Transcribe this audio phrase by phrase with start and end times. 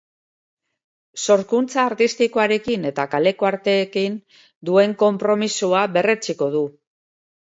[1.25, 4.15] Sorkuntza artistikoarekin eta kaleko arteekin
[4.71, 6.63] duen konpromisoa berretsiko du.